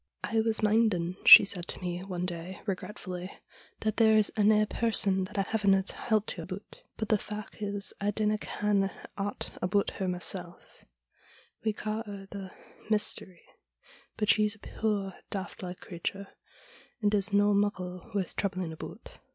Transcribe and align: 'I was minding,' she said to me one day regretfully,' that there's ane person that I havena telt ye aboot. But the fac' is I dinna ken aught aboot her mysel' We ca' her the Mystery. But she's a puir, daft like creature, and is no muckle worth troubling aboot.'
'I 0.23 0.41
was 0.41 0.63
minding,' 0.63 1.17
she 1.25 1.45
said 1.45 1.67
to 1.67 1.79
me 1.79 2.03
one 2.03 2.25
day 2.25 2.59
regretfully,' 2.65 3.29
that 3.81 3.97
there's 3.97 4.31
ane 4.35 4.65
person 4.65 5.25
that 5.25 5.37
I 5.37 5.43
havena 5.43 5.83
telt 5.85 6.35
ye 6.35 6.43
aboot. 6.43 6.81
But 6.97 7.09
the 7.09 7.19
fac' 7.19 7.61
is 7.61 7.93
I 8.01 8.09
dinna 8.09 8.39
ken 8.39 8.89
aught 9.15 9.55
aboot 9.61 9.91
her 10.01 10.07
mysel' 10.07 10.59
We 11.63 11.73
ca' 11.73 12.01
her 12.07 12.27
the 12.31 12.49
Mystery. 12.89 13.43
But 14.17 14.29
she's 14.29 14.55
a 14.55 14.59
puir, 14.59 15.13
daft 15.29 15.61
like 15.61 15.81
creature, 15.81 16.29
and 16.99 17.13
is 17.13 17.31
no 17.31 17.53
muckle 17.53 18.09
worth 18.15 18.35
troubling 18.35 18.73
aboot.' 18.73 19.19